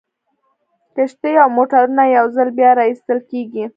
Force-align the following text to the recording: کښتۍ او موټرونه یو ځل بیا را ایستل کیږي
کښتۍ 0.95 1.33
او 1.41 1.49
موټرونه 1.57 2.03
یو 2.15 2.25
ځل 2.35 2.47
بیا 2.57 2.71
را 2.77 2.83
ایستل 2.87 3.19
کیږي 3.29 3.65